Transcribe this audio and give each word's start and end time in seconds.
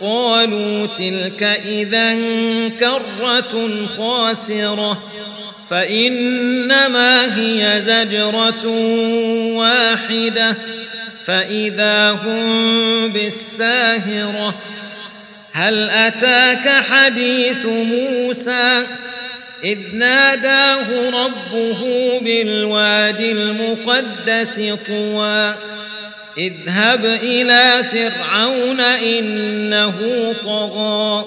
قالوا 0.00 0.86
تلك 0.86 1.42
إذا 1.42 2.14
كرة 2.80 3.86
خاسرة 3.98 4.98
فإنما 5.70 7.36
هي 7.36 7.82
زجرة 7.82 8.66
واحدة 9.56 10.56
فإذا 11.26 12.10
هم 12.10 13.08
بالساهرة. 13.08 14.54
هل 15.52 15.90
أتاك 15.90 16.84
حديث 16.84 17.66
موسى؟ 17.66 18.86
إذ 19.64 19.78
ناداه 19.92 21.10
ربه 21.10 21.82
بالواد 22.22 23.20
المقدس 23.20 24.60
طوى. 24.88 25.54
اذهب 26.38 27.04
إلى 27.04 27.84
فرعون 27.84 28.80
إنه 28.80 29.94
طغى 30.44 31.24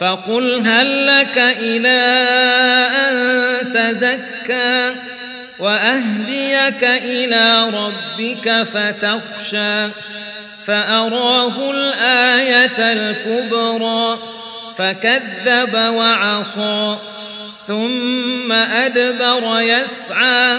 فقل 0.00 0.62
هل 0.66 1.06
لك 1.06 1.38
إلى 1.38 2.00
أن 3.08 3.72
تزكى 3.74 4.94
وأهديك 5.58 6.84
إلى 6.84 7.70
ربك 7.70 8.62
فتخشى 8.62 9.88
فأراه 10.66 11.70
الآية 11.70 12.78
الكبرى 12.78 14.18
فكذب 14.78 15.74
وعصى 15.74 16.96
ثم 17.68 18.52
أدبر 18.52 19.60
يسعى 19.60 20.58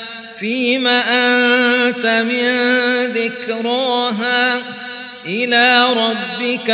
فيم 0.41 0.87
أنت 0.87 2.05
من 2.05 2.57
ذكراها 3.05 4.61
إلى 5.25 5.85
ربك 5.93 6.69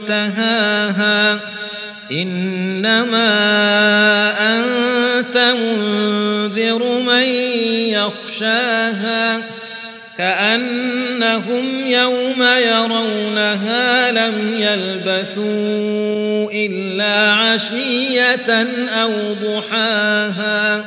منتهاها 0.00 1.40
إنما 2.12 3.28
أنت 4.40 5.54
منذر 5.58 7.00
من 7.00 7.22
يخشاها 7.90 9.40
كأنهم 10.18 11.86
يوم 11.86 12.42
يرونها 12.42 14.12
لم 14.12 14.54
يلبثوا 14.56 16.50
إلا 16.52 17.32
عشية 17.32 18.66
أو 19.02 19.12
ضحاها 19.32 20.84